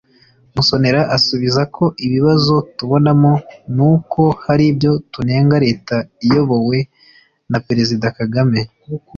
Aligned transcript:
Musonera 0.55 1.01
asubiza 1.17 1.61
ko 1.75 1.85
“ibibazo 2.05 2.55
tubonamo 2.77 3.33
ni 3.75 3.83
uko 3.91 4.21
hari 4.45 4.63
ibyo 4.71 4.91
tunenga 5.13 5.55
leta 5.65 5.95
iyobowe 6.25 6.77
na 7.51 7.59
perezida 7.67 8.05
Kagame 8.17 8.59